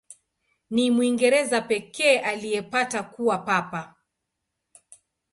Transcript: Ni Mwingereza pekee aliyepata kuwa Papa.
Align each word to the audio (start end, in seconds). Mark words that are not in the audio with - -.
Ni 0.69 0.91
Mwingereza 0.91 1.61
pekee 1.61 2.19
aliyepata 2.19 3.03
kuwa 3.03 3.37
Papa. 3.37 3.95